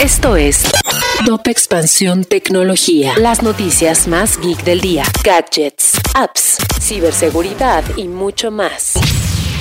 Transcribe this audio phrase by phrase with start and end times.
[0.00, 0.62] Esto es
[1.26, 3.14] Top Expansión Tecnología.
[3.18, 5.04] Las noticias más geek del día.
[5.24, 8.94] Gadgets, apps, ciberseguridad y mucho más.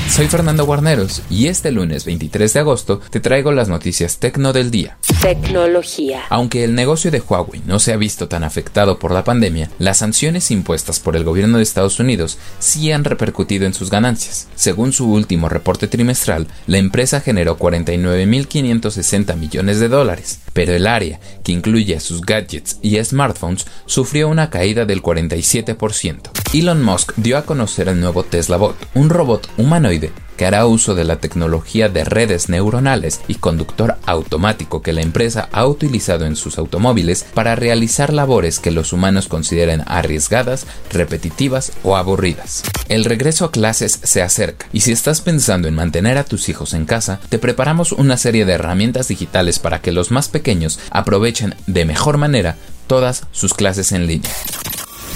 [0.10, 4.70] Soy Fernando Guarneros y este lunes 23 de agosto te traigo las noticias tecno del
[4.70, 4.98] día.
[5.22, 6.24] Tecnología.
[6.30, 10.00] Aunque el negocio de Huawei no se ha visto tan afectado por la pandemia, las
[10.00, 14.48] sanciones impuestas por el gobierno de Estados Unidos sí han repercutido en sus ganancias.
[14.56, 21.20] Según su último reporte trimestral, la empresa generó 49.560 millones de dólares, pero el área,
[21.44, 26.32] que incluye sus gadgets y smartphones, sufrió una caída del 47%.
[26.52, 30.12] Elon Musk dio a conocer el nuevo Tesla Bot, un robot humanoide
[30.42, 35.48] que hará uso de la tecnología de redes neuronales y conductor automático que la empresa
[35.52, 41.96] ha utilizado en sus automóviles para realizar labores que los humanos consideren arriesgadas, repetitivas o
[41.96, 42.64] aburridas.
[42.90, 46.74] El regreso a clases se acerca y si estás pensando en mantener a tus hijos
[46.74, 51.54] en casa, te preparamos una serie de herramientas digitales para que los más pequeños aprovechen
[51.68, 54.32] de mejor manera todas sus clases en línea.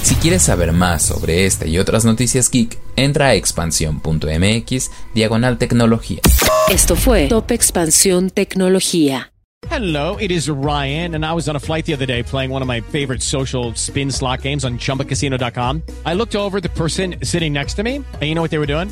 [0.06, 6.22] Si quieres saber más sobre esta y otras noticias geek, entra a expansión.mx diagonal tecnología.
[6.70, 9.32] Esto fue Top Expansión Tecnología.
[9.68, 12.62] Hello, it is Ryan, and I was on a flight the other day playing one
[12.62, 15.82] of my favorite social spin slot games on chumbacasino.com.
[16.06, 18.68] I looked over the person sitting next to me, and you know what they were
[18.68, 18.92] doing?